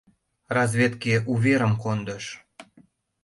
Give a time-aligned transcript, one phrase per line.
[0.55, 2.25] РАЗВЕДКЕ УВЕРЫМ КОНДЫШ